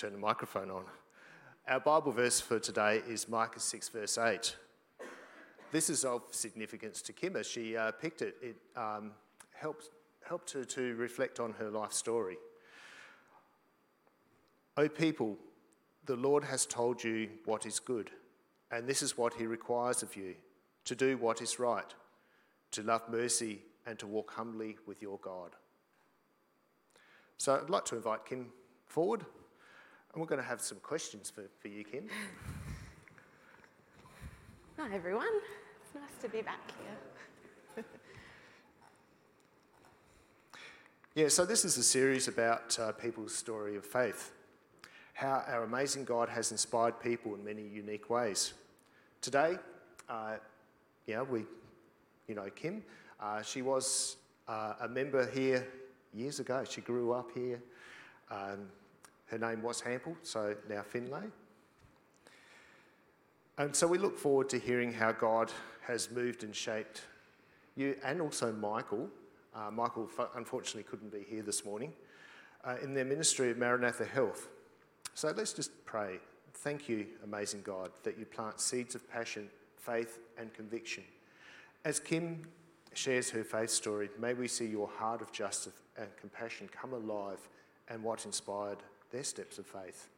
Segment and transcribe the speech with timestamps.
[0.00, 0.84] turn the microphone on.
[1.68, 4.56] Our Bible verse for today is Micah 6, verse 8.
[5.72, 8.34] This is of significance to Kim as she uh, picked it.
[8.40, 9.10] It um,
[9.52, 9.90] helped,
[10.26, 12.38] helped her to reflect on her life story.
[14.78, 15.36] O people,
[16.06, 18.10] the Lord has told you what is good,
[18.70, 20.34] and this is what he requires of you
[20.86, 21.94] to do what is right,
[22.70, 25.50] to love mercy, and to walk humbly with your God.
[27.36, 28.46] So I'd like to invite Kim
[28.86, 29.26] forward,
[30.12, 32.04] and we're going to have some questions for, for you, Kim.
[34.78, 35.28] Hi, everyone.
[35.82, 36.72] It's nice to be back
[37.76, 37.84] here.
[41.14, 44.32] yeah, so this is a series about uh, people's story of faith,
[45.14, 48.54] how our amazing God has inspired people in many unique ways.
[49.20, 49.58] Today,
[50.08, 50.36] uh,
[51.06, 51.44] yeah, we,
[52.26, 52.82] you know, Kim,
[53.20, 54.16] uh, she was
[54.48, 55.68] uh, a member here
[56.12, 56.64] years ago.
[56.68, 57.62] She grew up here.
[58.30, 58.66] Um,
[59.30, 61.26] her name was Hample, so now Findlay.
[63.58, 65.52] And so we look forward to hearing how God
[65.86, 67.02] has moved and shaped
[67.76, 69.08] you and also Michael.
[69.54, 71.92] Uh, Michael unfortunately couldn't be here this morning
[72.64, 74.48] uh, in their ministry of Maranatha Health.
[75.14, 76.18] So let's just pray.
[76.54, 81.04] Thank you, amazing God, that you plant seeds of passion, faith, and conviction.
[81.84, 82.46] As Kim
[82.94, 87.38] shares her faith story, may we see your heart of justice and compassion come alive
[87.88, 88.78] and what inspired
[89.10, 90.08] their steps of faith.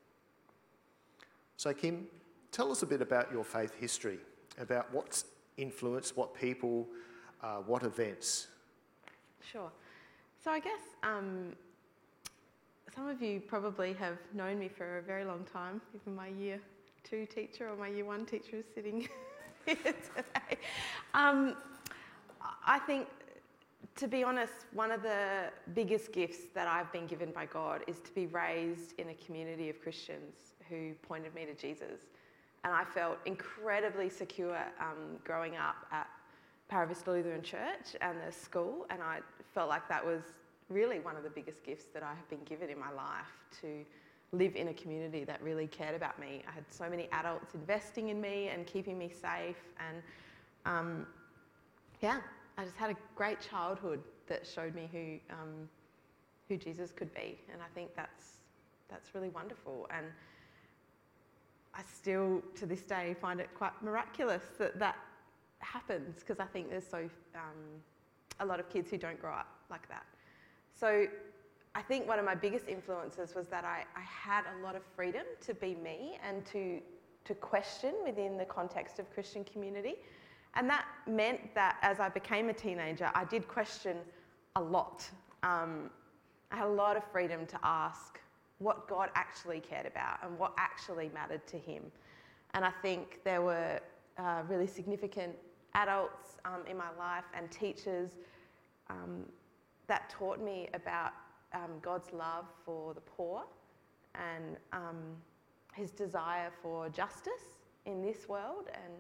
[1.57, 2.07] So, Kim,
[2.51, 4.19] tell us a bit about your faith history,
[4.59, 5.27] about what's
[5.57, 6.87] influenced, what people,
[7.43, 8.49] uh, what events.
[9.51, 9.71] Sure.
[10.43, 11.53] So, I guess um,
[12.95, 16.61] some of you probably have known me for a very long time, even my year
[17.05, 19.09] two teacher or my year one teacher is sitting
[19.67, 20.59] here today.
[21.15, 21.57] Um,
[22.67, 23.09] I think,
[23.97, 27.99] to be honest, one of the biggest gifts that I've been given by God is
[28.01, 32.01] to be raised in a community of Christians who pointed me to Jesus.
[32.65, 36.09] And I felt incredibly secure um, growing up at
[36.71, 39.19] Paravista Lutheran Church and the school, and I
[39.53, 40.23] felt like that was
[40.71, 43.27] really one of the biggest gifts that I have been given in my life
[43.61, 43.85] to
[44.33, 46.43] live in a community that really cared about me.
[46.49, 50.03] I had so many adults investing in me and keeping me safe, and
[50.65, 51.07] um,
[52.01, 52.21] yeah,
[52.59, 55.69] I just had a great childhood that showed me who, um,
[56.49, 57.39] who Jesus could be.
[57.53, 58.39] And I think that's,
[58.89, 59.89] that's really wonderful.
[59.95, 60.07] And
[61.75, 64.97] I still, to this day, find it quite miraculous that that
[65.61, 67.81] happens because I think there's so um,
[68.41, 70.05] a lot of kids who don't grow up like that.
[70.79, 71.07] So
[71.75, 74.83] I think one of my biggest influences was that I, I had a lot of
[74.95, 76.81] freedom to be me and to,
[77.25, 79.95] to question within the context of Christian community.
[80.55, 83.97] And that meant that as I became a teenager, I did question
[84.57, 85.09] a lot.
[85.43, 85.91] Um,
[86.51, 88.21] I had a lot of freedom to ask
[88.59, 91.85] what God actually cared about and what actually mattered to Him.
[92.55, 93.81] And I think there were
[94.19, 95.35] uh, really significant
[95.75, 98.11] adults um, in my life and teachers
[98.91, 99.25] um,
[99.87, 101.13] that taught me about
[101.55, 103.43] um, God's love for the poor
[104.15, 104.99] and um,
[105.75, 108.93] His desire for justice in this world and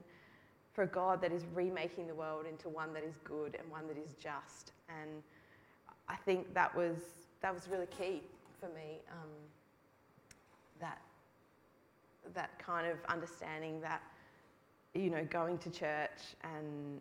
[0.73, 3.87] for a God that is remaking the world into one that is good and one
[3.89, 4.73] that is just.
[4.89, 5.23] And
[6.09, 6.97] I think that was,
[7.43, 8.23] that was really key
[8.59, 9.01] for me.
[9.11, 9.29] Um,
[10.81, 10.99] that,
[12.35, 14.03] that kind of understanding that,
[14.95, 17.01] you know, going to church and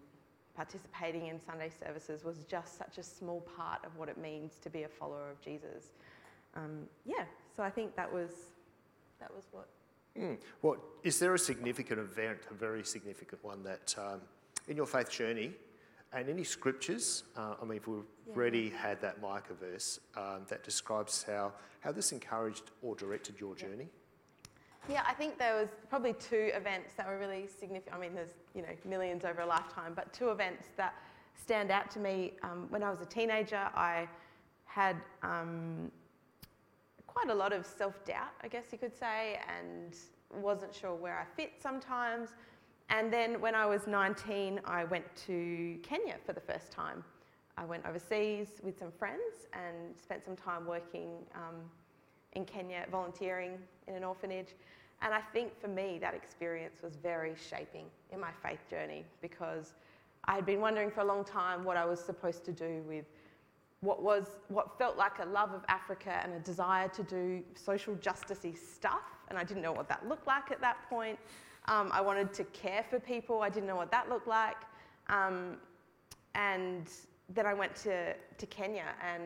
[0.56, 4.70] participating in Sunday services was just such a small part of what it means to
[4.70, 5.92] be a follower of Jesus.
[6.56, 7.24] Um, yeah,
[7.56, 8.32] so I think that was,
[9.20, 9.68] that was what
[10.18, 10.38] Mm.
[10.62, 14.22] Well, is there a significant event, a very significant one that um,
[14.68, 15.54] in your faith journey,
[16.14, 17.24] and any scriptures?
[17.38, 18.36] Uh, I mean, if we've yeah.
[18.36, 23.56] already had that Micah verse um, that describes how how this encouraged or directed your
[23.56, 23.88] journey.
[24.90, 27.96] Yeah, I think there was probably two events that were really significant.
[27.96, 30.96] I mean, there's you know millions over a lifetime, but two events that
[31.36, 32.34] stand out to me.
[32.44, 34.08] Um, when I was a teenager, I
[34.66, 35.91] had um,
[37.22, 39.96] quite a lot of self doubt, I guess you could say, and
[40.41, 42.29] wasn't sure where I fit sometimes.
[42.90, 47.03] And then when I was 19, I went to Kenya for the first time.
[47.58, 51.56] I went overseas with some friends and spent some time working um,
[52.34, 54.56] in Kenya, volunteering in an orphanage.
[55.02, 59.73] And I think for me, that experience was very shaping in my faith journey because
[60.26, 63.06] I had been wondering for a long time what I was supposed to do with
[63.82, 67.96] what was what felt like a love of Africa and a desire to do social
[67.96, 71.18] justicey stuff, and I didn't know what that looked like at that point.
[71.66, 73.42] Um, I wanted to care for people.
[73.42, 74.58] I didn't know what that looked like,
[75.10, 75.58] um,
[76.36, 76.90] and
[77.30, 79.24] then I went to to Kenya and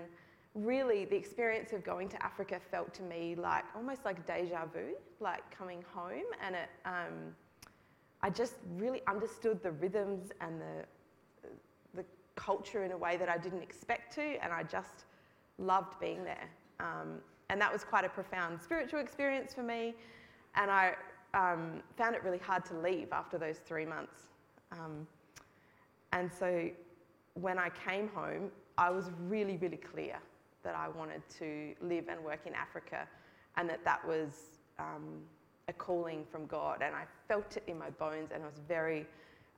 [0.55, 4.95] really the experience of going to Africa felt to me like almost like deja vu,
[5.19, 6.23] like coming home.
[6.41, 7.35] And it, um,
[8.21, 10.94] I just really understood the rhythms and the, the
[12.35, 14.43] culture in a way that I didn't expect to.
[14.43, 15.05] And I just
[15.57, 16.49] loved being there.
[16.79, 19.95] Um, and that was quite a profound spiritual experience for me.
[20.55, 20.95] And I
[21.33, 24.27] um, found it really hard to leave after those three months.
[24.71, 25.07] Um,
[26.11, 26.69] and so
[27.33, 30.17] when I came home, I was really, really clear
[30.63, 33.07] that I wanted to live and work in Africa
[33.57, 35.21] and that that was um,
[35.67, 36.81] a calling from God.
[36.81, 39.05] And I felt it in my bones and I was very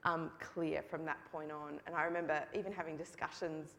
[0.08, 1.80] um, clear from that point on.
[1.86, 3.76] And I remember even having discussions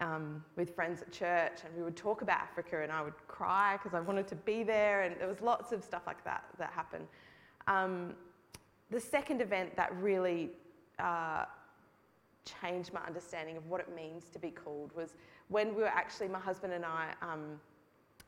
[0.00, 3.76] um, with friends at church and we would talk about Africa and I would cry
[3.76, 6.70] because I wanted to be there and there was lots of stuff like that that
[6.70, 7.06] happened.
[7.68, 8.14] Um,
[8.90, 10.50] the second event that really
[10.98, 11.44] uh,
[12.60, 15.14] changed my understanding of what it means to be called was
[15.48, 17.60] when we were actually, my husband and I um,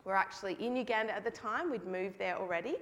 [0.04, 1.70] were actually in Uganda at the time.
[1.70, 2.76] We'd moved there already.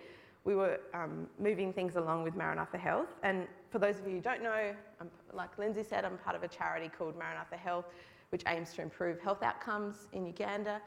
[0.47, 3.09] We were um, moving things along with Maranatha Health.
[3.25, 6.45] And for those of you who don't know, I'm, like Lindsay said, I'm part of
[6.45, 7.87] a charity called Maranatha Health,
[8.29, 10.81] which aims to improve health outcomes in Uganda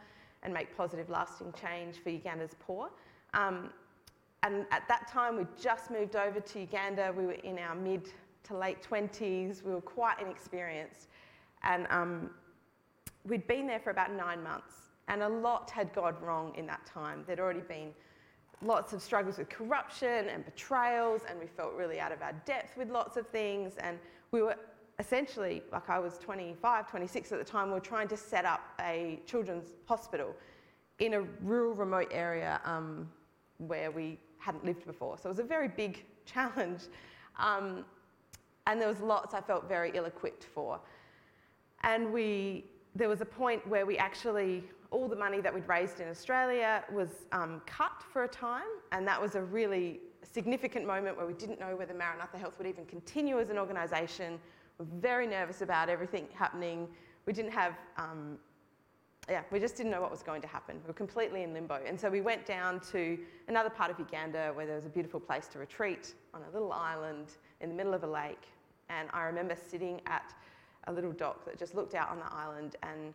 [0.44, 2.90] and make positive, lasting change for Uganda's poor.
[3.34, 3.70] Um,
[4.44, 7.14] and at that time, we just moved over to Uganda.
[7.16, 8.08] We were in our mid
[8.44, 9.62] to late 20s.
[9.62, 11.10] We were quite inexperienced.
[11.64, 12.30] And um,
[13.26, 14.76] we'd been there for about nine months.
[15.10, 17.26] And a lot had gone wrong in that time.
[17.28, 17.92] There'd already been
[18.62, 22.78] lots of struggles with corruption and betrayals, and we felt really out of our depth
[22.78, 23.74] with lots of things.
[23.78, 23.98] And
[24.32, 24.56] we were
[25.00, 28.62] essentially, like I was 25, 26 at the time, we were trying to set up
[28.82, 30.36] a children's hospital
[31.00, 33.10] in a rural, remote area um,
[33.58, 35.18] where we hadn't lived before.
[35.18, 36.84] So it was a very big challenge.
[37.38, 37.86] Um,
[38.68, 40.80] and there was lots I felt very ill-equipped for.
[41.84, 46.00] And we, there was a point where we actually, all the money that we'd raised
[46.00, 51.18] in Australia was um, cut for a time, and that was a really significant moment
[51.18, 54.40] where we didn't know whether Maranatha Health would even continue as an organisation.
[54.78, 56.88] We were very nervous about everything happening.
[57.26, 58.38] We didn't have, um,
[59.30, 60.78] yeah, we just didn't know what was going to happen.
[60.84, 61.80] We were completely in limbo.
[61.86, 65.20] And so we went down to another part of Uganda where there was a beautiful
[65.20, 68.48] place to retreat on a little island in the middle of a lake.
[68.90, 70.34] And I remember sitting at
[70.88, 73.14] a little dock that just looked out on the island and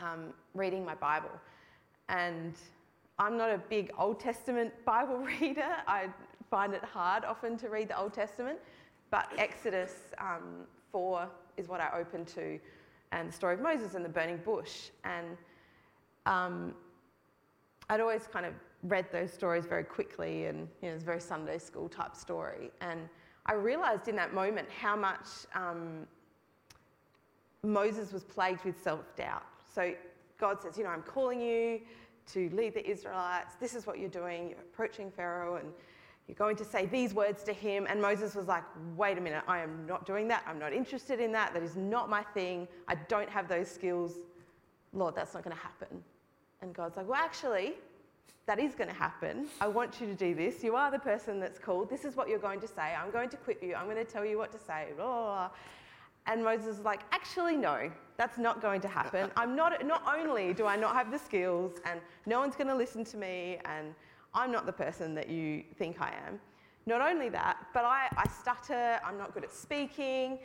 [0.00, 1.30] um, reading my Bible.
[2.08, 2.54] And
[3.18, 5.68] I'm not a big Old Testament Bible reader.
[5.86, 6.08] I
[6.50, 8.58] find it hard often to read the Old Testament,
[9.10, 12.58] but Exodus um, 4 is what I open to,
[13.12, 14.90] and the story of Moses and the burning bush.
[15.04, 15.36] And
[16.26, 16.74] um,
[17.88, 21.20] I'd always kind of read those stories very quickly, and you know, it's a very
[21.20, 22.70] Sunday school type story.
[22.80, 23.00] And
[23.46, 26.06] I realized in that moment how much um,
[27.62, 29.44] Moses was plagued with self doubt.
[29.74, 29.92] So
[30.38, 31.80] God says, You know, I'm calling you
[32.32, 33.54] to lead the Israelites.
[33.60, 34.50] This is what you're doing.
[34.50, 35.72] You're approaching Pharaoh and
[36.28, 37.86] you're going to say these words to him.
[37.88, 38.64] And Moses was like,
[38.96, 40.44] Wait a minute, I am not doing that.
[40.46, 41.52] I'm not interested in that.
[41.54, 42.68] That is not my thing.
[42.88, 44.14] I don't have those skills.
[44.92, 46.02] Lord, that's not going to happen.
[46.62, 47.74] And God's like, Well, actually,
[48.46, 49.46] that is going to happen.
[49.60, 50.62] I want you to do this.
[50.62, 51.88] You are the person that's called.
[51.88, 52.94] This is what you're going to say.
[52.94, 53.74] I'm going to equip you.
[53.74, 54.88] I'm going to tell you what to say.
[54.96, 55.50] Blah, blah, blah.
[56.26, 59.30] And Moses is like, actually, no, that's not going to happen.
[59.36, 62.74] I'm not, not only do I not have the skills and no one's going to
[62.74, 63.94] listen to me and
[64.32, 66.40] I'm not the person that you think I am.
[66.86, 70.38] Not only that, but I, I stutter, I'm not good at speaking.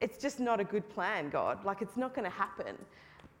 [0.00, 1.64] It's just not a good plan, God.
[1.64, 2.76] Like, it's not going to happen.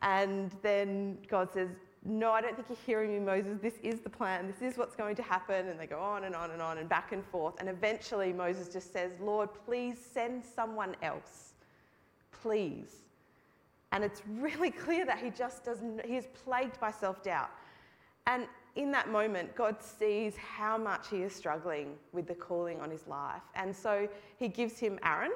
[0.02, 1.70] And then God says,
[2.04, 3.58] no, I don't think you're hearing me, Moses.
[3.60, 4.46] This is the plan.
[4.46, 5.68] This is what's going to happen.
[5.68, 7.54] And they go on and on and on and back and forth.
[7.58, 11.54] And eventually Moses just says, Lord, please send someone else.
[12.30, 13.04] Please.
[13.92, 17.50] And it's really clear that he just doesn't, he is plagued by self doubt.
[18.26, 22.90] And in that moment, God sees how much he is struggling with the calling on
[22.90, 23.42] his life.
[23.54, 24.08] And so
[24.38, 25.32] he gives him Aaron,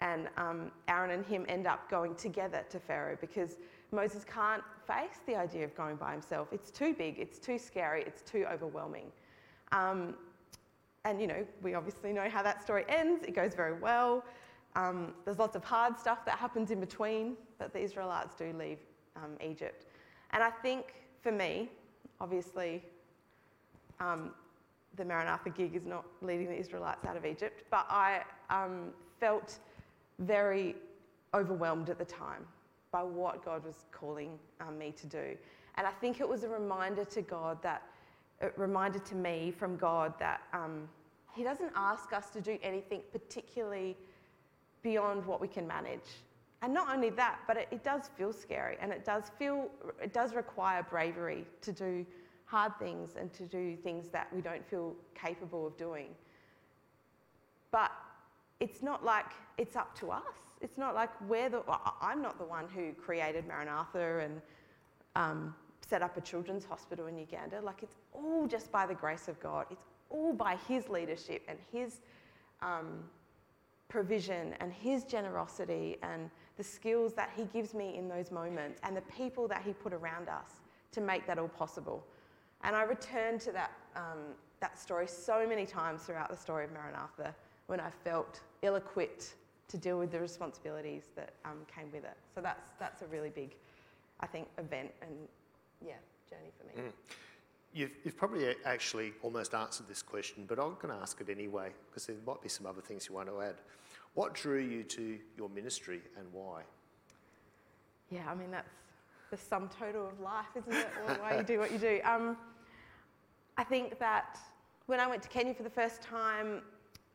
[0.00, 3.56] and um, Aaron and him end up going together to Pharaoh because
[3.90, 6.48] Moses can't face the idea of going by himself.
[6.52, 9.06] It's too big, it's too scary, it's too overwhelming.
[9.72, 10.14] Um,
[11.04, 13.24] and, you know, we obviously know how that story ends.
[13.24, 14.24] It goes very well.
[14.76, 18.78] Um, there's lots of hard stuff that happens in between, but the Israelites do leave
[19.16, 19.86] um, Egypt.
[20.30, 21.70] And I think for me,
[22.20, 22.82] obviously,
[24.00, 24.30] um,
[24.96, 29.58] the Maranatha gig is not leading the Israelites out of Egypt, but I um, felt
[30.18, 30.76] very
[31.34, 32.44] overwhelmed at the time
[32.90, 35.36] by what God was calling um, me to do.
[35.76, 37.82] And I think it was a reminder to God that,
[38.40, 40.88] a reminder to me from God that um,
[41.34, 43.96] He doesn't ask us to do anything particularly
[44.90, 46.08] beyond what we can manage.
[46.62, 49.68] and not only that, but it, it does feel scary and it does feel,
[50.02, 51.92] it does require bravery to do
[52.46, 56.08] hard things and to do things that we don't feel capable of doing.
[57.70, 57.92] But
[58.60, 60.38] it's not like it's up to us.
[60.62, 61.62] It's not like we're the,
[62.00, 64.40] I'm not the one who created Maranatha and
[65.14, 65.54] um,
[65.86, 67.60] set up a children's hospital in Uganda.
[67.60, 69.66] Like it's all just by the grace of God.
[69.70, 72.00] It's all by His leadership and His
[72.62, 73.04] um,
[73.88, 78.96] provision and His generosity and the skills that He gives me in those moments and
[78.96, 80.60] the people that He put around us
[80.92, 82.04] to make that all possible.
[82.64, 86.72] And I return to that, um, that story so many times throughout the story of
[86.72, 87.34] Maranatha
[87.66, 89.34] when I felt ill equipped
[89.68, 92.16] to deal with the responsibilities that um, came with it.
[92.34, 93.54] So that's, that's a really big,
[94.20, 95.10] I think, event and,
[95.84, 95.92] yeah,
[96.28, 96.88] journey for me.
[96.88, 96.92] Mm.
[97.74, 101.70] You've, you've, probably actually almost answered this question, but I'm going to ask it anyway
[101.88, 103.56] because there might be some other things you want to add.
[104.14, 106.62] What drew you to your ministry and why?
[108.10, 108.70] Yeah, I mean, that's
[109.30, 110.88] the sum total of life, isn't it?
[111.20, 112.00] why you do what you do.
[112.04, 112.36] Um,
[113.58, 114.38] I think that
[114.86, 116.62] when I went to Kenya for the first time,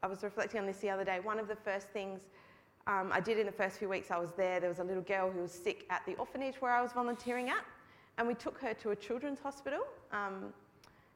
[0.04, 1.20] I was reflecting on this the other day.
[1.20, 2.22] One of the first things
[2.86, 5.04] um, I did in the first few weeks I was there, there was a little
[5.04, 7.66] girl who was sick at the orphanage where I was volunteering at,
[8.18, 10.54] and we took her to a children's hospital um,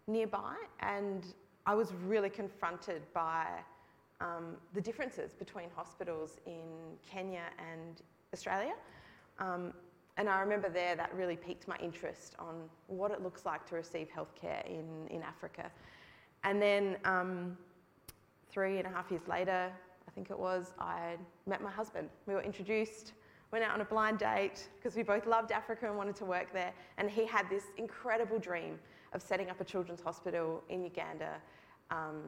[0.08, 1.26] nearby, and
[1.66, 3.46] I was really confronted by
[4.22, 8.02] um, the differences between hospitals in Kenya and
[8.34, 8.74] Australia.
[9.40, 9.74] Um,
[10.18, 12.56] and I remember there that really piqued my interest on
[12.88, 15.70] what it looks like to receive healthcare in, in Africa.
[16.44, 17.58] And then um,
[18.50, 19.72] three and a half years later,
[20.08, 22.10] I think it was, I met my husband.
[22.26, 23.14] We were introduced,
[23.52, 26.52] went out on a blind date because we both loved Africa and wanted to work
[26.54, 26.74] there.
[26.98, 28.80] And he had this incredible dream
[29.14, 31.36] of setting up a children's hospital in Uganda
[31.92, 32.22] um,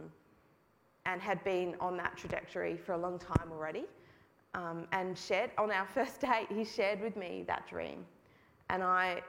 [1.05, 3.85] and had been on that trajectory for a long time already.
[4.53, 8.05] Um, and shared, on our first date, he shared with me that dream.
[8.69, 9.21] And I,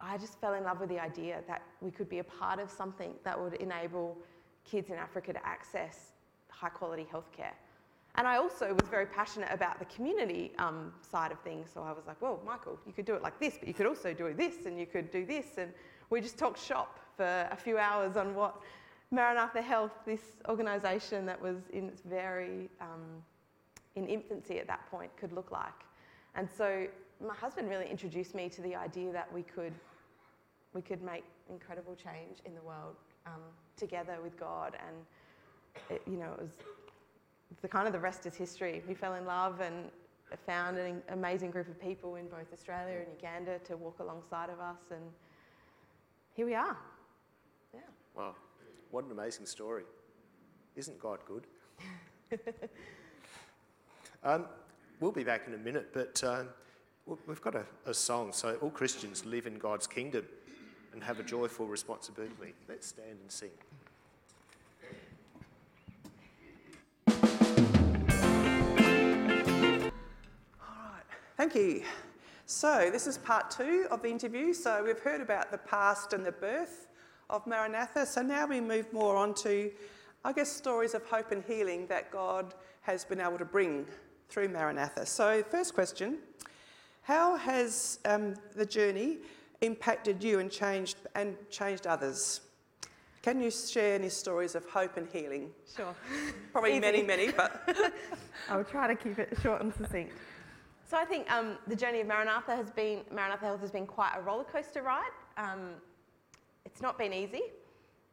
[0.00, 2.70] I just fell in love with the idea that we could be a part of
[2.70, 4.16] something that would enable
[4.64, 6.12] kids in Africa to access
[6.48, 7.54] high quality healthcare.
[8.18, 11.68] And I also was very passionate about the community um, side of things.
[11.72, 13.86] So I was like, well, Michael, you could do it like this, but you could
[13.86, 15.56] also do this and you could do this.
[15.56, 15.72] And
[16.10, 18.60] we just talked shop for a few hours on what
[19.12, 23.22] Maranatha Health, this organisation that was in its very um,
[23.94, 25.84] in infancy at that point, could look like.
[26.34, 26.88] And so
[27.24, 29.74] my husband really introduced me to the idea that we could
[30.74, 32.96] we could make incredible change in the world
[33.26, 33.42] um,
[33.76, 34.96] together with God and
[35.88, 36.50] it, you know, it was
[37.62, 38.82] the kind of the rest is history.
[38.86, 39.90] We fell in love and
[40.46, 44.60] found an amazing group of people in both Australia and Uganda to walk alongside of
[44.60, 45.02] us, and
[46.34, 46.76] here we are.
[47.72, 47.80] Yeah.
[48.14, 48.34] Wow,
[48.90, 49.84] what an amazing story!
[50.76, 51.46] Isn't God good?
[54.22, 54.46] um,
[55.00, 56.48] we'll be back in a minute, but um,
[57.26, 58.32] we've got a, a song.
[58.32, 60.24] So all Christians live in God's kingdom
[60.92, 62.54] and have a joyful responsibility.
[62.68, 63.50] Let's stand and sing.
[71.38, 71.84] Thank you.
[72.46, 74.52] So, this is part two of the interview.
[74.52, 76.88] So, we've heard about the past and the birth
[77.30, 78.06] of Maranatha.
[78.06, 79.70] So, now we move more on to,
[80.24, 83.86] I guess, stories of hope and healing that God has been able to bring
[84.28, 85.06] through Maranatha.
[85.06, 86.18] So, first question
[87.02, 89.18] How has um, the journey
[89.60, 92.40] impacted you and changed, and changed others?
[93.22, 95.50] Can you share any stories of hope and healing?
[95.76, 95.94] Sure.
[96.50, 97.92] Probably many, many, but.
[98.48, 100.14] I'll try to keep it short and succinct.
[100.88, 104.14] So I think um, the journey of Maranatha has been, Maranatha Health has been quite
[104.16, 105.10] a roller coaster ride.
[105.36, 105.72] Um,
[106.64, 107.42] it's not been easy.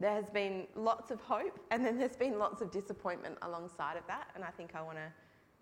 [0.02, 4.06] There has been lots of hope and then there's been lots of disappointment alongside of
[4.08, 4.28] that.
[4.36, 5.10] And I think I want to,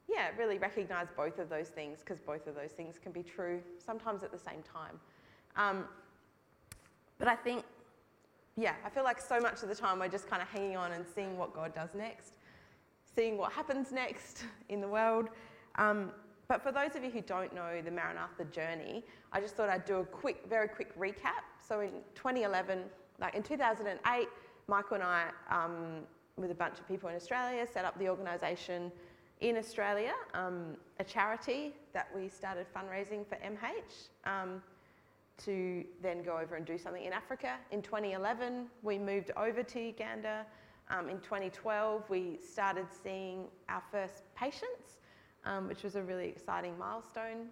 [0.10, 3.62] yeah, really recognise both of those things because both of those things can be true
[3.78, 5.00] sometimes at the same time.
[5.56, 5.86] Um,
[7.20, 7.64] but I think,
[8.56, 10.94] yeah, I feel like so much of the time we're just kind of hanging on
[10.94, 12.38] and seeing what God does next,
[13.16, 15.30] seeing what happens next in the world.
[15.76, 16.12] Um,
[16.54, 19.86] but for those of you who don't know the Maranatha journey, I just thought I'd
[19.86, 21.42] do a quick, very quick recap.
[21.68, 22.84] So in 2011,
[23.20, 24.28] like in 2008,
[24.68, 26.02] Michael and I, um,
[26.38, 28.92] with a bunch of people in Australia, set up the organisation
[29.42, 34.62] in Australia, um, a charity that we started fundraising for MH um,
[35.46, 37.56] to then go over and do something in Africa.
[37.72, 40.46] In 2011, we moved over to Uganda.
[40.92, 44.98] Um, in 2012, we started seeing our first patients
[45.46, 47.50] um, which was a really exciting milestone.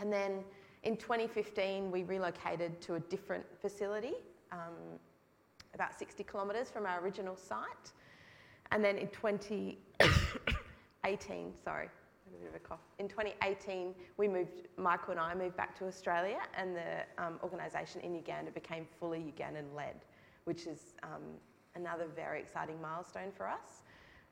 [0.00, 0.44] And then
[0.82, 4.14] in 2015, we relocated to a different facility,
[4.50, 4.98] um,
[5.74, 7.92] about 60 kilometres from our original site.
[8.70, 11.88] And then in 2018, sorry,
[12.34, 12.80] a bit of a cough.
[12.98, 18.00] In 2018, we moved, Michael and I moved back to Australia, and the um, organisation
[18.00, 19.96] in Uganda became fully Ugandan led,
[20.44, 21.22] which is um,
[21.74, 23.82] another very exciting milestone for us.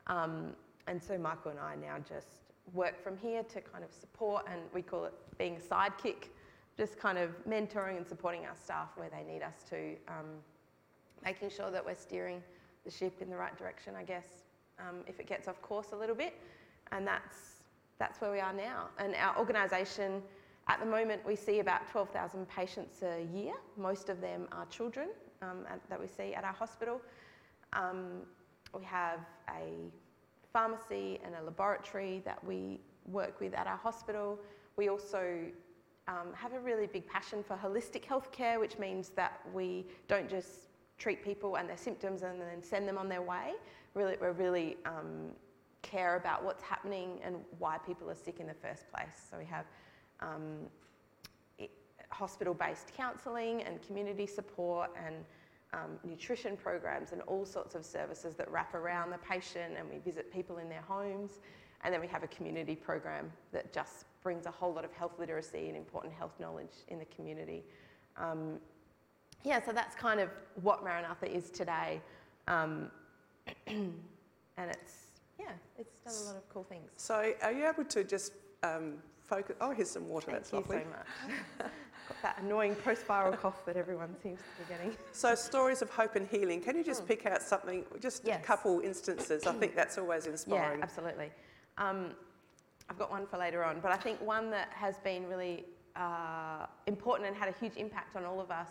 [0.06, 0.54] Um,
[0.86, 2.39] and so Michael and I now just
[2.72, 6.28] work from here to kind of support, and we call it being a sidekick,
[6.76, 10.26] just kind of mentoring and supporting our staff where they need us to, um,
[11.24, 12.42] making sure that we're steering
[12.84, 14.44] the ship in the right direction, I guess,
[14.78, 16.34] um, if it gets off course a little bit.
[16.92, 17.62] And that's,
[17.98, 18.88] that's where we are now.
[18.98, 20.22] And our organisation,
[20.68, 23.52] at the moment, we see about 12,000 patients a year.
[23.76, 25.08] Most of them are children
[25.42, 27.00] um, at, that we see at our hospital.
[27.72, 28.22] Um,
[28.76, 29.90] we have a
[30.52, 34.38] pharmacy and a laboratory that we work with at our hospital.
[34.76, 35.38] We also
[36.08, 40.68] um, have a really big passion for holistic healthcare, which means that we don't just
[40.98, 43.54] treat people and their symptoms and then send them on their way.
[43.94, 45.30] Really, we really um,
[45.82, 49.26] care about what's happening and why people are sick in the first place.
[49.30, 49.64] So we have
[50.20, 50.68] um,
[52.10, 55.16] hospital-based counselling and community support and
[55.72, 59.98] um, nutrition programs and all sorts of services that wrap around the patient and we
[59.98, 61.40] visit people in their homes.
[61.82, 65.18] And then we have a community program that just brings a whole lot of health
[65.18, 67.62] literacy and important health knowledge in the community.
[68.16, 68.58] Um,
[69.44, 70.28] yeah, so that's kind of
[70.62, 72.02] what Maranatha is today.
[72.48, 72.90] Um,
[73.66, 73.94] and
[74.58, 74.94] it's,
[75.38, 76.90] yeah, it's done a lot of cool things.
[76.96, 79.56] So are you able to just um, focus?
[79.60, 80.26] Oh, here's some water.
[80.26, 80.82] Thank That's you lovely.
[80.82, 81.70] so much.
[82.22, 84.96] That annoying post-viral cough that everyone seems to be getting.
[85.12, 86.60] So stories of hope and healing.
[86.60, 88.42] Can you just pick out something, just Yes.
[88.42, 89.46] a couple instances?
[89.46, 90.78] I think that's always inspiring.
[90.78, 91.30] Yeah, absolutely.
[91.78, 92.10] Um,
[92.88, 95.64] I've got one for later on, but I think one that has been really
[95.96, 98.68] uh, important and had a huge impact on all of us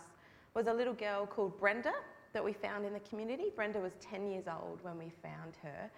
[0.54, 1.94] was a little girl called Brenda
[2.34, 3.46] that we found in the community.
[3.56, 5.90] Brenda was 10 years old when we found her.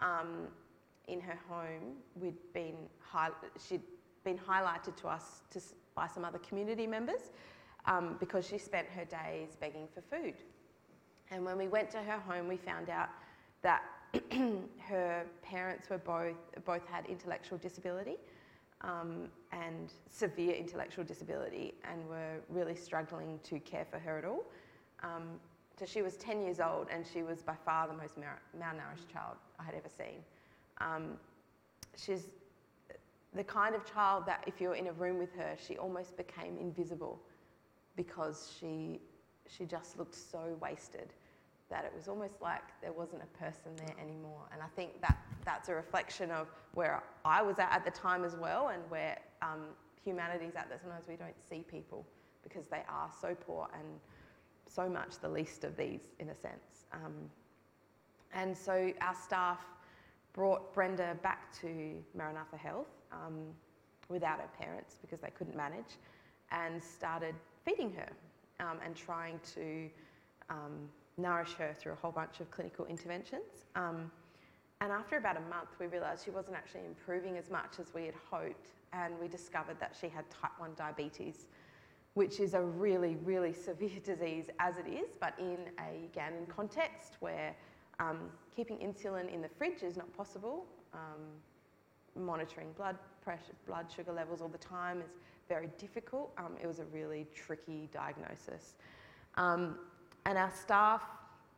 [0.00, 0.48] Um,
[1.08, 3.28] in her home, we'd been high,
[3.68, 3.82] she'd
[4.24, 5.60] been highlighted to us to,
[5.94, 7.30] by some other community members
[7.86, 10.34] um, because she spent her days begging for food.
[11.30, 13.08] And when we went to her home, we found out
[13.62, 13.82] that
[14.78, 18.16] her parents were both both had intellectual disability
[18.84, 24.44] um, and severe intellectual disability, and were really struggling to care for her at all.
[25.02, 25.40] Um,
[25.78, 29.36] so she was 10 years old, and she was by far the most malnourished child
[29.58, 30.22] I had ever seen.
[30.80, 31.16] Um,
[31.96, 32.28] she's
[33.34, 36.56] the kind of child that if you're in a room with her, she almost became
[36.58, 37.20] invisible
[37.96, 39.00] because she
[39.46, 41.12] she just looked so wasted
[41.70, 44.42] that it was almost like there wasn't a person there anymore.
[44.52, 48.24] And I think that that's a reflection of where I was at at the time
[48.24, 49.66] as well, and where um,
[50.04, 50.68] humanity's at.
[50.68, 52.06] That sometimes we don't see people
[52.42, 54.00] because they are so poor and
[54.66, 56.86] so much the least of these, in a sense.
[56.92, 57.14] Um,
[58.32, 59.64] and so our staff
[60.32, 63.34] brought Brenda back to Maranatha Health um,
[64.08, 65.98] without her parents because they couldn't manage,
[66.50, 68.08] and started feeding her
[68.60, 69.88] um, and trying to
[70.50, 73.64] um, nourish her through a whole bunch of clinical interventions.
[73.74, 74.10] Um,
[74.80, 78.04] and after about a month, we realised she wasn't actually improving as much as we
[78.04, 81.46] had hoped, and we discovered that she had type 1 diabetes,
[82.14, 87.16] which is a really, really severe disease as it is, but in a Ugandan context
[87.20, 87.54] where
[88.00, 90.66] um, keeping insulin in the fridge is not possible.
[90.92, 91.20] Um,
[92.16, 95.16] monitoring blood pressure, blood sugar levels all the time is
[95.48, 96.32] very difficult.
[96.38, 98.74] Um, it was a really tricky diagnosis.
[99.36, 99.78] Um,
[100.26, 101.02] and our staff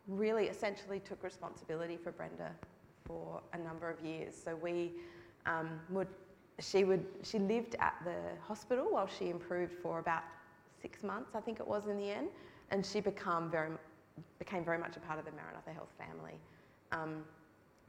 [0.07, 2.51] really essentially took responsibility for Brenda
[3.05, 4.33] for a number of years.
[4.35, 4.91] So we
[5.45, 6.07] um, would,
[6.59, 10.23] she would, she lived at the hospital while she improved for about
[10.81, 12.29] six months, I think it was in the end,
[12.71, 13.69] and she become very,
[14.39, 16.39] became very much a part of the Maranatha Health family.
[16.91, 17.23] Um,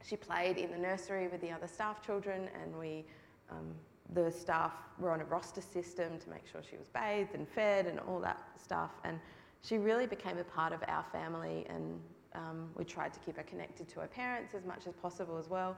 [0.03, 3.05] she played in the nursery with the other staff children, and we,
[3.51, 3.75] um,
[4.13, 7.85] the staff were on a roster system to make sure she was bathed and fed
[7.85, 8.91] and all that stuff.
[9.03, 9.19] And
[9.61, 11.99] she really became a part of our family, and
[12.33, 15.49] um, we tried to keep her connected to her parents as much as possible as
[15.49, 15.75] well.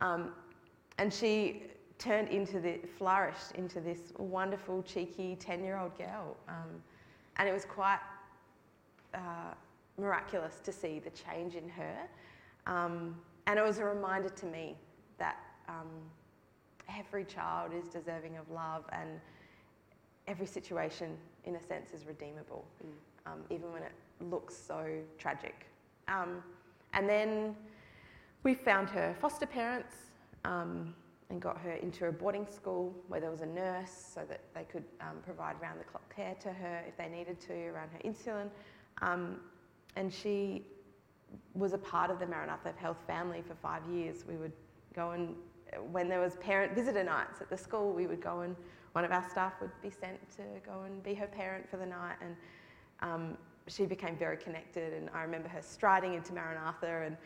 [0.00, 0.32] Um,
[0.98, 1.64] and she
[1.98, 6.82] turned into the flourished into this wonderful, cheeky ten-year-old girl, um,
[7.36, 8.00] and it was quite
[9.14, 9.54] uh,
[9.96, 11.96] miraculous to see the change in her.
[12.66, 14.76] Um, and it was a reminder to me
[15.18, 15.36] that
[15.68, 15.88] um,
[16.98, 19.20] every child is deserving of love and
[20.26, 22.64] every situation, in a sense, is redeemable,
[23.26, 23.92] um, even when it
[24.30, 24.86] looks so
[25.18, 25.66] tragic.
[26.08, 26.42] Um,
[26.92, 27.56] and then
[28.42, 29.94] we found her foster parents
[30.44, 30.94] um,
[31.30, 34.64] and got her into a boarding school where there was a nurse so that they
[34.64, 37.98] could um, provide round the clock care to her if they needed to around her
[38.08, 38.48] insulin.
[39.02, 39.40] Um,
[39.96, 40.64] and she
[41.54, 44.24] was a part of the Maranatha Health family for five years.
[44.26, 44.52] We would
[44.94, 45.34] go and
[45.90, 48.54] when there was parent visitor nights at the school, we would go and
[48.92, 51.86] one of our staff would be sent to go and be her parent for the
[51.86, 52.16] night.
[52.20, 52.36] And
[53.00, 54.92] um, she became very connected.
[54.92, 57.16] And I remember her striding into Maranatha and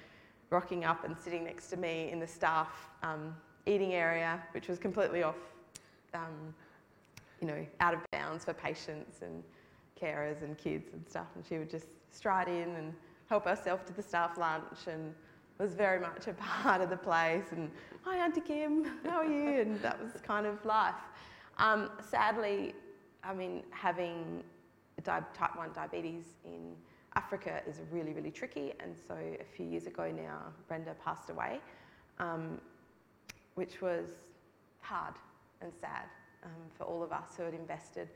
[0.50, 4.78] rocking up and sitting next to me in the staff um, eating area, which was
[4.78, 5.36] completely off,
[6.14, 6.54] um,
[7.40, 9.42] you know, out of bounds for patients and
[10.00, 11.26] carers and kids and stuff.
[11.34, 12.94] And she would just stride in and
[13.28, 15.14] help herself to the staff lunch and
[15.58, 17.44] was very much a part of the place.
[17.50, 17.70] And
[18.02, 19.60] hi, Auntie Kim, how are you?
[19.60, 20.94] And that was kind of life.
[21.58, 22.74] Um, sadly,
[23.22, 24.44] I mean, having
[25.04, 26.74] type 1 diabetes in
[27.16, 28.72] Africa is really, really tricky.
[28.80, 31.60] And so a few years ago now, Brenda passed away,
[32.18, 32.60] um,
[33.54, 34.10] which was
[34.80, 35.14] hard
[35.60, 36.04] and sad
[36.44, 38.08] um, for all of us who had invested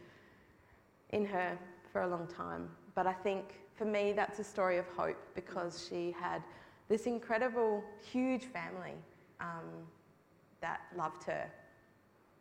[1.10, 1.58] in her
[1.92, 2.68] for a long time.
[2.94, 6.42] But I think for me, that's a story of hope because she had
[6.88, 7.82] this incredible,
[8.12, 8.94] huge family
[9.40, 9.86] um,
[10.60, 11.50] that loved her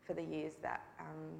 [0.05, 1.39] for the years that um,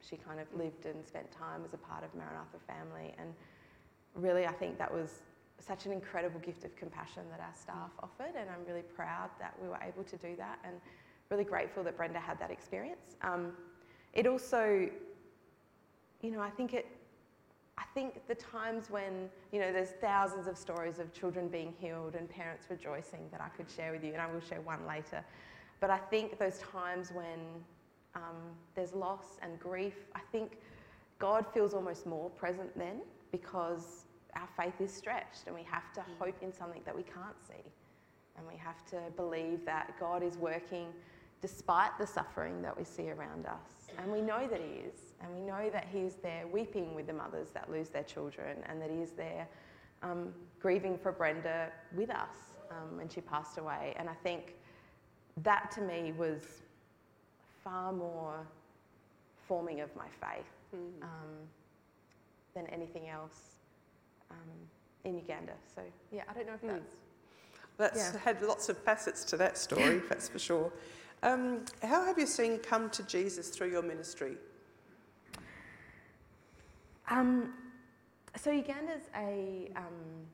[0.00, 3.14] she kind of lived and spent time as a part of Maranatha family.
[3.18, 3.32] And
[4.14, 5.20] really, I think that was
[5.58, 9.54] such an incredible gift of compassion that our staff offered, and I'm really proud that
[9.62, 10.74] we were able to do that, and
[11.30, 13.16] really grateful that Brenda had that experience.
[13.22, 13.52] Um,
[14.12, 14.88] it also,
[16.20, 16.86] you know, I think it.
[17.76, 22.14] I think the times when, you know, there's thousands of stories of children being healed
[22.14, 25.24] and parents rejoicing that I could share with you, and I will share one later.
[25.80, 27.40] But I think those times when
[28.14, 28.36] um,
[28.74, 30.58] there's loss and grief, I think
[31.18, 33.00] God feels almost more present then
[33.32, 34.06] because
[34.36, 36.18] our faith is stretched and we have to mm.
[36.18, 37.62] hope in something that we can't see.
[38.36, 40.86] And we have to believe that God is working
[41.44, 43.90] despite the suffering that we see around us.
[43.98, 44.94] And we know that He is.
[45.20, 48.56] And we know that He is there weeping with the mothers that lose their children
[48.66, 49.46] and that He is there
[50.02, 52.34] um, grieving for Brenda with us
[52.70, 53.94] um, when she passed away.
[53.98, 54.54] And I think
[55.42, 56.40] that to me was
[57.62, 58.46] far more
[59.46, 61.02] forming of my faith mm.
[61.02, 61.34] um,
[62.54, 63.58] than anything else
[64.30, 64.38] um,
[65.04, 65.52] in Uganda.
[65.74, 66.68] So, yeah, I don't know if mm.
[66.68, 66.94] that's.
[67.76, 68.20] That's yeah.
[68.20, 70.72] had lots of facets to that story, that's for sure.
[71.24, 74.36] Um, how have you seen come to Jesus through your ministry?
[77.08, 77.54] Um,
[78.36, 80.26] so Uganda's a um,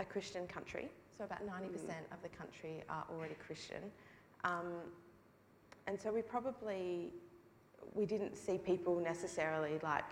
[0.00, 0.88] a Christian country.
[1.16, 2.12] So about ninety percent mm.
[2.12, 3.82] of the country are already Christian.
[4.42, 4.72] Um,
[5.86, 7.12] and so we probably
[7.94, 10.10] we didn't see people necessarily like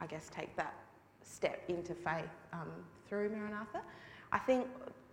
[0.00, 0.74] I guess take that
[1.22, 2.70] step into faith um,
[3.06, 3.82] through Maranatha.
[4.32, 4.66] I think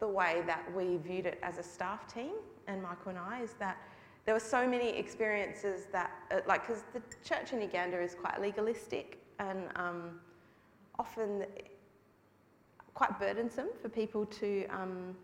[0.04, 2.34] the way that we viewed it as a staff team
[2.68, 3.78] and Michael and I is that
[4.26, 8.42] there were so many experiences that uh, like because the church in Uganda is quite
[8.42, 10.20] legalistic and um,
[11.00, 11.46] often
[12.94, 15.16] quite burdensome for people to um,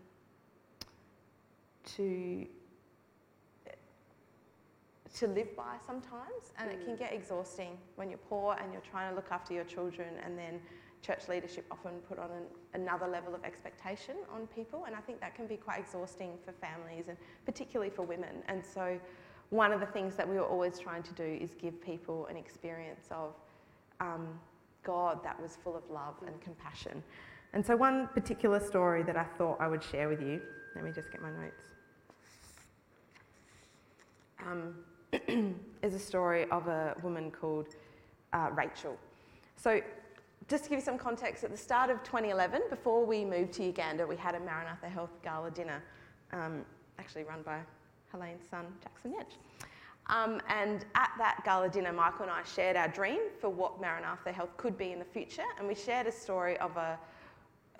[1.96, 2.46] to
[5.18, 6.72] to live by sometimes, and mm.
[6.72, 6.98] it can mm.
[6.98, 10.58] get exhausting when you're poor and you're trying to look after your children, and then
[11.02, 15.20] church leadership often put on an, another level of expectation on people, and I think
[15.20, 18.42] that can be quite exhausting for families and particularly for women.
[18.48, 18.98] And so,
[19.50, 22.36] one of the things that we were always trying to do is give people an
[22.36, 23.34] experience of
[24.00, 24.28] um,
[24.84, 27.02] God that was full of love and compassion.
[27.52, 30.40] And so, one particular story that I thought I would share with you.
[30.74, 31.64] Let me just get my notes.
[34.46, 34.74] Um,
[35.82, 37.74] is a story of a woman called
[38.32, 38.96] uh, Rachel.
[39.56, 39.80] So,
[40.50, 43.64] just to give you some context, at the start of 2011, before we moved to
[43.64, 45.80] Uganda, we had a Maranatha Health Gala dinner,
[46.32, 46.64] um,
[46.98, 47.60] actually run by
[48.10, 49.36] Helene's son, Jackson Yedge.
[50.06, 54.32] Um, and at that gala dinner, Michael and I shared our dream for what Maranatha
[54.32, 56.98] Health could be in the future, and we shared a story of a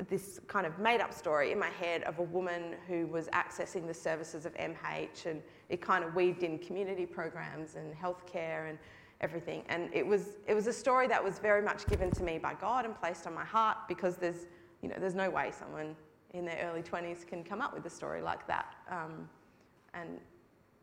[0.08, 3.86] this kind of made up story in my head of a woman who was accessing
[3.86, 8.78] the services of MH and it kind of weaved in community programs and healthcare and
[9.20, 9.62] everything.
[9.68, 12.54] And it was, it was a story that was very much given to me by
[12.54, 14.46] God and placed on my heart because there's,
[14.82, 15.94] you know, there's no way someone
[16.32, 18.74] in their early 20s can come up with a story like that.
[18.90, 19.28] Um,
[19.94, 20.18] and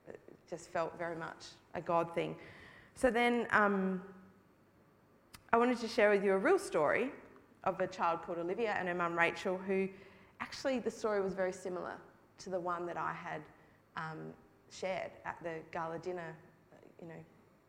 [0.08, 0.19] it
[0.50, 2.36] just felt very much a God thing.
[2.95, 4.02] So then um,
[5.54, 7.12] I wanted to share with you a real story
[7.63, 9.88] of a child called Olivia and her mum Rachel, who
[10.41, 11.93] actually the story was very similar
[12.39, 13.41] to the one that I had
[13.95, 14.34] um,
[14.71, 16.36] shared at the gala dinner,
[17.02, 17.13] you know,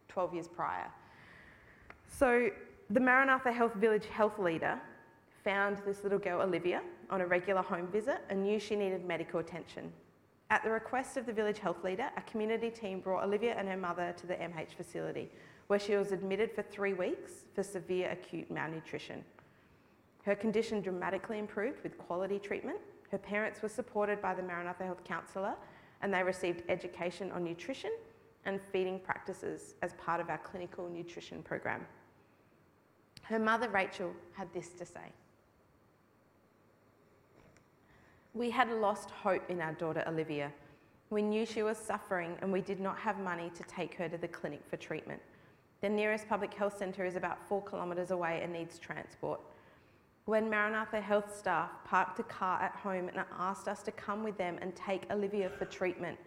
[0.08, 0.86] 12 years prior.
[2.08, 2.50] So
[2.90, 4.80] the Maranatha Health Village health leader
[5.44, 9.40] found this little girl, Olivia, on a regular home visit and knew she needed medical
[9.40, 9.92] attention.
[10.50, 13.76] At the request of the village health leader, a community team brought Olivia and her
[13.76, 15.30] mother to the MH facility,
[15.66, 19.22] where she was admitted for three weeks for severe acute malnutrition.
[20.24, 22.78] Her condition dramatically improved with quality treatment.
[23.10, 25.54] Her parents were supported by the Maranatha Health counsellor
[26.00, 27.90] and they received education on nutrition
[28.48, 31.86] and feeding practices as part of our clinical nutrition program.
[33.22, 35.12] Her mother, Rachel, had this to say
[38.32, 40.50] We had lost hope in our daughter, Olivia.
[41.10, 44.16] We knew she was suffering and we did not have money to take her to
[44.16, 45.20] the clinic for treatment.
[45.82, 49.40] The nearest public health centre is about four kilometres away and needs transport.
[50.24, 54.38] When Maranatha Health staff parked a car at home and asked us to come with
[54.38, 56.18] them and take Olivia for treatment,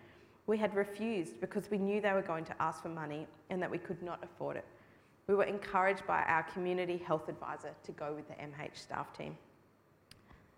[0.52, 3.72] we had refused because we knew they were going to ask for money and that
[3.72, 4.66] we could not afford it.
[5.28, 9.38] We were encouraged by our community health advisor to go with the MH staff team.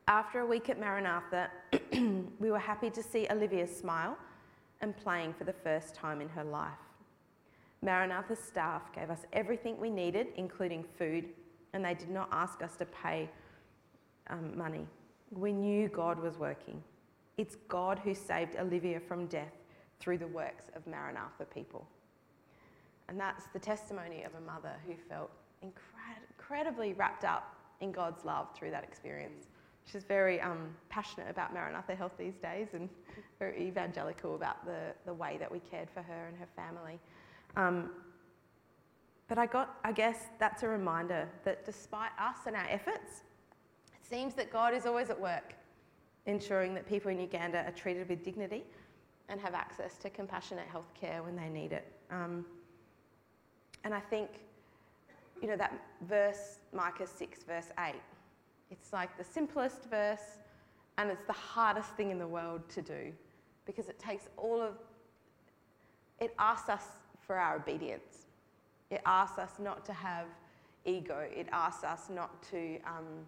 [0.08, 1.52] After a week at Maranatha,
[2.40, 4.18] we were happy to see Olivia smile
[4.82, 6.72] and playing for the first time in her life.
[7.84, 11.26] Maranatha staff gave us everything we needed, including food,
[11.74, 13.30] and they did not ask us to pay
[14.32, 14.88] um, money.
[15.30, 16.82] We knew God was working.
[17.38, 19.54] It's God who saved Olivia from death
[20.04, 21.88] through the works of Maranatha people.
[23.08, 25.32] And that's the testimony of a mother who felt
[25.64, 29.48] incred- incredibly wrapped up in God's love through that experience.
[29.86, 32.90] She's very um, passionate about Maranatha Health these days and
[33.40, 37.00] very evangelical about the, the way that we cared for her and her family.
[37.56, 37.90] Um,
[39.30, 43.24] but I got, I guess that's a reminder that despite us and our efforts,
[43.94, 45.54] it seems that God is always at work,
[46.26, 48.64] ensuring that people in Uganda are treated with dignity
[49.30, 51.92] and have access to compassionate health care when they need it.
[52.12, 52.46] Um,
[53.84, 54.30] and I think,
[55.42, 57.94] you know, that verse, Micah 6, verse 8,
[58.72, 60.38] it's like the simplest verse
[60.98, 63.12] and it's the hardest thing in the world to do
[63.66, 64.74] because it takes all of,
[66.20, 66.84] it asks us
[67.26, 68.26] for our obedience.
[68.90, 70.26] It asks us not to have
[70.86, 71.26] ego.
[71.36, 73.26] It asks us not to, um,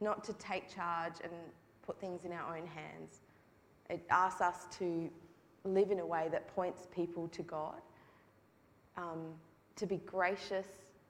[0.00, 1.32] not to take charge and
[1.82, 3.20] put things in our own hands.
[3.90, 5.10] It asks us to
[5.64, 7.80] live in a way that points people to God,
[8.96, 9.34] um,
[9.76, 10.66] to be gracious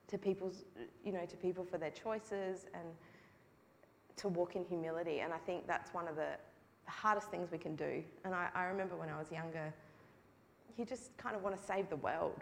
[0.07, 0.65] to people's,
[1.05, 2.83] you know, to people for their choices and
[4.17, 5.19] to walk in humility.
[5.19, 6.31] And I think that's one of the
[6.85, 8.03] hardest things we can do.
[8.25, 9.73] And I, I remember when I was younger,
[10.77, 12.41] you just kind of want to save the world.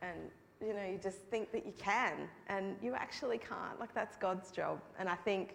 [0.00, 0.18] And,
[0.60, 3.78] you know, you just think that you can, and you actually can't.
[3.78, 4.80] Like, that's God's job.
[4.98, 5.54] And I think,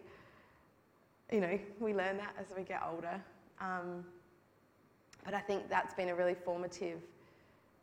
[1.31, 3.21] you know, we learn that as we get older.
[3.61, 4.03] Um,
[5.23, 6.99] but I think that's been a really formative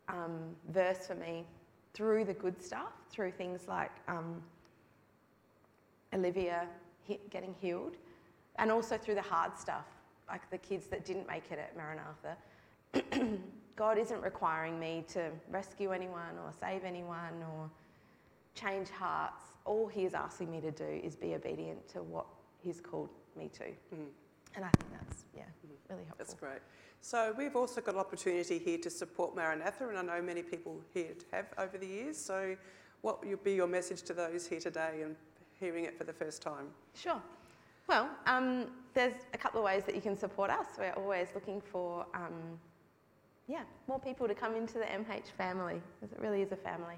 [0.09, 1.45] um, verse for me
[1.93, 4.41] through the good stuff, through things like um,
[6.13, 6.67] Olivia
[7.31, 7.95] getting healed,
[8.57, 9.85] and also through the hard stuff,
[10.27, 12.37] like the kids that didn't make it at Maranatha.
[13.75, 17.69] God isn't requiring me to rescue anyone or save anyone or
[18.53, 19.43] change hearts.
[19.65, 22.25] All He is asking me to do is be obedient to what
[22.61, 23.63] He's called me to.
[23.63, 24.07] Mm.
[24.55, 25.43] And I think that's, yeah.
[25.89, 26.15] Really helpful.
[26.17, 26.61] That's great.
[27.01, 30.81] So we've also got an opportunity here to support Maranatha, and I know many people
[30.93, 32.17] here have over the years.
[32.17, 32.55] So
[33.01, 35.15] what would be your message to those here today and
[35.59, 36.67] hearing it for the first time?
[36.93, 37.21] Sure.
[37.87, 40.67] Well, um, there's a couple of ways that you can support us.
[40.77, 42.59] We're always looking for um,
[43.47, 46.95] yeah, more people to come into the MH family, because it really is a family.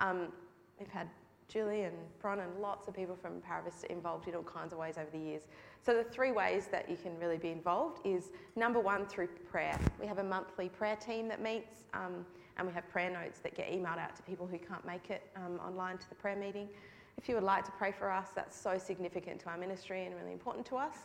[0.00, 0.32] Um,
[0.78, 1.08] we've had
[1.52, 4.96] Julie and Bron and lots of people from Paravista involved in all kinds of ways
[4.96, 5.42] over the years.
[5.84, 9.78] So the three ways that you can really be involved is number one through prayer.
[10.00, 12.24] We have a monthly prayer team that meets, um,
[12.56, 15.30] and we have prayer notes that get emailed out to people who can't make it
[15.36, 16.68] um, online to the prayer meeting.
[17.18, 20.14] If you would like to pray for us, that's so significant to our ministry and
[20.14, 20.96] really important to us.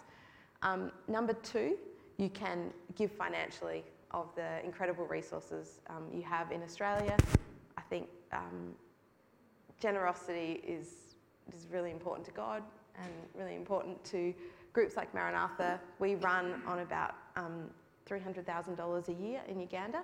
[0.61, 1.77] Um, number two,
[2.17, 7.17] you can give financially of the incredible resources um, you have in Australia.
[7.77, 8.73] I think um,
[9.79, 11.15] generosity is,
[11.53, 12.63] is really important to God
[12.97, 14.33] and really important to
[14.73, 15.79] groups like Maranatha.
[15.99, 17.69] We run on about um,
[18.09, 20.03] $300,000 a year in Uganda,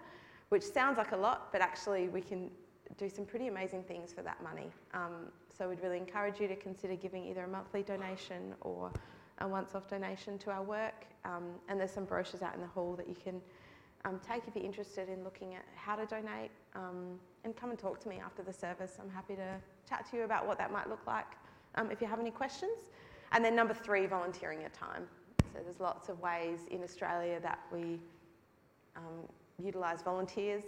[0.49, 2.49] which sounds like a lot, but actually we can
[2.97, 4.69] do some pretty amazing things for that money.
[4.93, 8.91] Um, so we'd really encourage you to consider giving either a monthly donation or
[9.39, 11.05] a once-off donation to our work.
[11.25, 13.41] Um, and there's some brochures out in the hall that you can
[14.05, 17.79] um, take if you're interested in looking at how to donate um, and come and
[17.79, 18.97] talk to me after the service.
[19.01, 19.55] I'm happy to
[19.87, 21.27] chat to you about what that might look like
[21.75, 22.77] um, if you have any questions.
[23.31, 25.07] And then number three, volunteering your time.
[25.53, 27.99] So there's lots of ways in Australia that we
[28.95, 29.27] um,
[29.63, 30.63] utilise volunteers.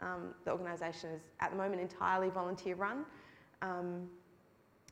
[0.00, 3.04] Um, the organisation is at the moment entirely volunteer run.
[3.62, 4.08] Um,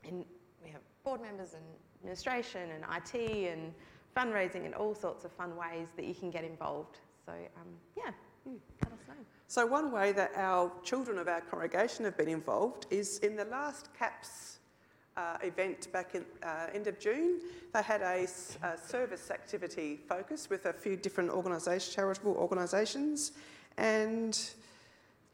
[0.04, 0.24] and
[0.62, 1.64] we have board members and
[2.00, 3.72] administration and IT and
[4.16, 6.98] fundraising and all sorts of fun ways that you can get involved.
[7.28, 8.10] So, um, yeah,
[8.48, 9.14] mm, let us know.
[9.48, 13.44] So, one way that our children of our congregation have been involved is in the
[13.44, 14.60] last CAPS
[15.14, 17.40] uh, event back in uh, end of June.
[17.74, 23.32] They had a service activity focus with a few different organisations, charitable organisations,
[23.76, 24.40] and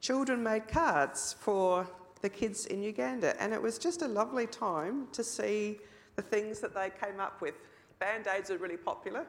[0.00, 1.88] children made cards for
[2.22, 3.40] the kids in Uganda.
[3.40, 5.78] And it was just a lovely time to see
[6.16, 7.54] the things that they came up with.
[8.00, 9.24] Band aids are really popular.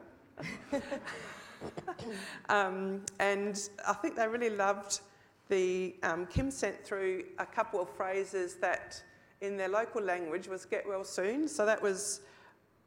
[2.48, 5.00] um, and I think they really loved
[5.48, 5.94] the.
[6.02, 9.02] Um, Kim sent through a couple of phrases that
[9.40, 11.48] in their local language was get well soon.
[11.48, 12.20] So that was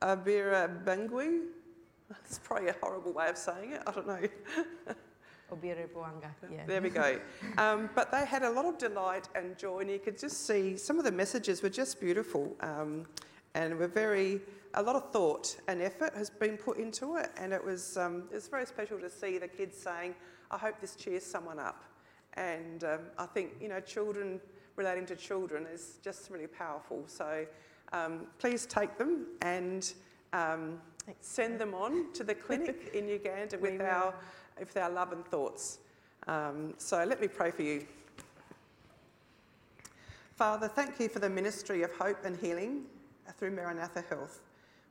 [0.01, 1.41] Abira Bangui.
[2.09, 3.81] That's probably a horrible way of saying it.
[3.85, 4.21] I don't know.
[5.51, 6.63] Obire Buanga, yeah.
[6.67, 7.19] There we go.
[7.57, 10.77] Um, but they had a lot of delight and joy, and you could just see
[10.77, 13.07] some of the messages were just beautiful um,
[13.55, 14.41] and were very,
[14.75, 17.31] a lot of thought and effort has been put into it.
[17.37, 20.15] And it was, um, it was very special to see the kids saying,
[20.51, 21.83] I hope this cheers someone up.
[22.35, 24.39] And um, I think, you know, children
[24.75, 27.03] relating to children is just really powerful.
[27.07, 27.45] So
[27.91, 29.91] um, please take them and
[30.31, 30.79] um,
[31.21, 34.13] send them on to the clinic in Uganda with our
[34.59, 35.79] with our love and thoughts.
[36.27, 37.85] Um, so let me pray for you.
[40.35, 42.85] Father, thank you for the ministry of hope and healing
[43.37, 44.41] through Maranatha Health.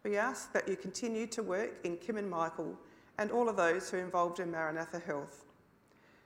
[0.05, 2.79] We ask that you continue to work in Kim and Michael
[3.19, 5.45] and all of those who are involved in Maranatha Health.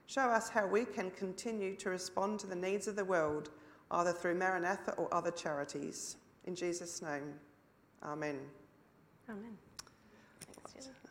[0.06, 3.50] Show us how we can continue to respond to the needs of the world,
[3.90, 6.16] either through Maranatha or other charities.
[6.44, 7.34] In Jesus' name,
[8.04, 8.38] Amen.
[9.28, 9.56] Amen.
[10.40, 11.01] Thanks, Jenna.